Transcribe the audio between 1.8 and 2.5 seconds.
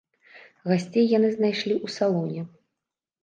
салоне.